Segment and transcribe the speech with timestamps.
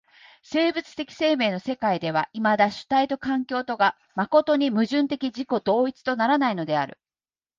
[0.41, 6.97] 生物的生命の世界ではいまだ主体と環境とが真に矛盾的自己同一とならないのである。